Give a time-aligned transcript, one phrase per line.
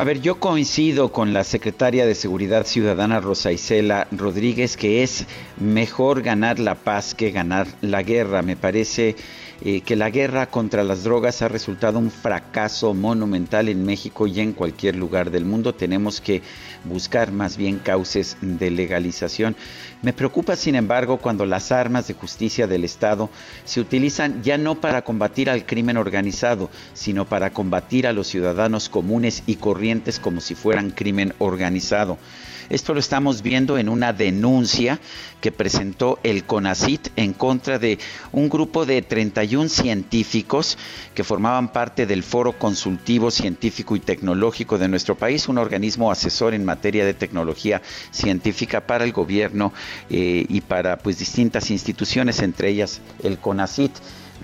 [0.00, 5.26] A ver, yo coincido con la secretaria de Seguridad Ciudadana Rosa Isela Rodríguez que es
[5.58, 8.40] mejor ganar la paz que ganar la guerra.
[8.40, 9.14] Me parece
[9.62, 14.40] eh, que la guerra contra las drogas ha resultado un fracaso monumental en México y
[14.40, 15.74] en cualquier lugar del mundo.
[15.74, 16.40] Tenemos que
[16.84, 19.54] buscar más bien cauces de legalización.
[20.00, 23.28] Me preocupa, sin embargo, cuando las armas de justicia del Estado
[23.66, 28.88] se utilizan ya no para combatir al crimen organizado, sino para combatir a los ciudadanos
[28.88, 29.89] comunes y corrientes
[30.22, 32.18] como si fueran crimen organizado.
[32.70, 35.00] Esto lo estamos viendo en una denuncia
[35.40, 37.98] que presentó el CONACIT en contra de
[38.30, 40.78] un grupo de 31 científicos
[41.12, 46.54] que formaban parte del Foro Consultivo Científico y Tecnológico de nuestro país, un organismo asesor
[46.54, 47.82] en materia de tecnología
[48.12, 49.72] científica para el gobierno
[50.08, 53.90] eh, y para pues distintas instituciones, entre ellas el CONACIT.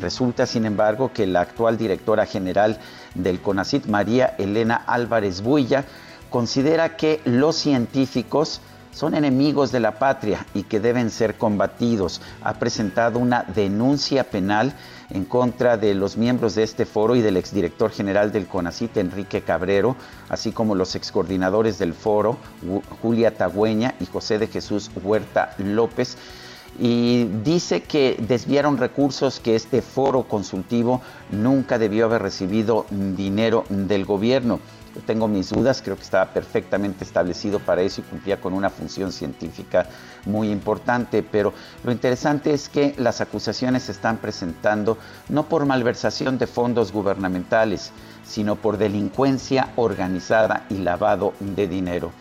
[0.00, 2.78] Resulta, sin embargo, que la actual directora general
[3.14, 5.84] del CONACIT, María Elena Álvarez Builla,
[6.30, 8.60] considera que los científicos
[8.96, 12.22] son enemigos de la patria y que deben ser combatidos.
[12.42, 14.74] Ha presentado una denuncia penal
[15.10, 19.42] en contra de los miembros de este foro y del exdirector general del CONACIT, Enrique
[19.42, 19.96] Cabrero,
[20.30, 22.38] así como los excoordinadores del foro,
[23.02, 26.16] Julia Tagüeña y José de Jesús Huerta López.
[26.78, 31.00] Y dice que desviaron recursos que este foro consultivo
[31.30, 34.60] nunca debió haber recibido dinero del gobierno
[35.02, 39.12] tengo mis dudas, creo que estaba perfectamente establecido para eso y cumplía con una función
[39.12, 39.86] científica
[40.24, 41.52] muy importante, pero
[41.84, 44.98] lo interesante es que las acusaciones se están presentando
[45.28, 47.92] no por malversación de fondos gubernamentales,
[48.24, 52.12] sino por delincuencia organizada y lavado de dinero.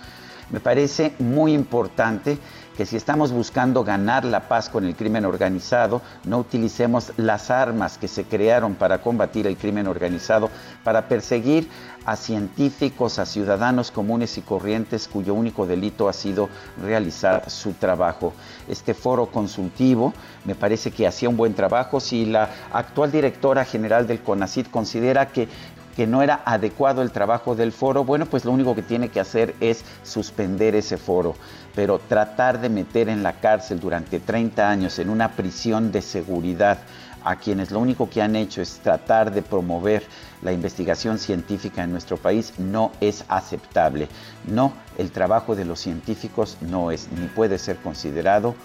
[0.51, 2.37] Me parece muy importante
[2.75, 7.97] que si estamos buscando ganar la paz con el crimen organizado, no utilicemos las armas
[7.97, 10.49] que se crearon para combatir el crimen organizado,
[10.83, 11.69] para perseguir
[12.05, 16.49] a científicos, a ciudadanos comunes y corrientes cuyo único delito ha sido
[16.81, 18.33] realizar su trabajo.
[18.67, 20.13] Este foro consultivo
[20.43, 21.99] me parece que hacía un buen trabajo.
[21.99, 25.47] Si la actual directora general del CONACID considera que
[25.95, 29.19] que no era adecuado el trabajo del foro, bueno, pues lo único que tiene que
[29.19, 31.35] hacer es suspender ese foro.
[31.73, 36.79] Pero tratar de meter en la cárcel durante 30 años en una prisión de seguridad
[37.25, 40.03] a quienes lo único que han hecho es tratar de promover
[40.43, 44.07] la investigación científica en nuestro país no es aceptable.
[44.45, 48.55] No, el trabajo de los científicos no es ni puede ser considerado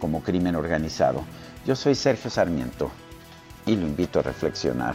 [0.00, 1.22] como crimen organizado.
[1.66, 2.90] Yo soy Sergio Sarmiento
[3.66, 4.94] y lo invito a reflexionar.